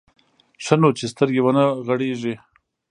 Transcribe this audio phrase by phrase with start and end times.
[0.63, 2.33] ښه نو چې سترګې ونه غړېږي.